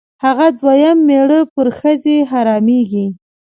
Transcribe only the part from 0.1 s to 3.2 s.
هغه دویم مېړه پر ښځې حرامېږي.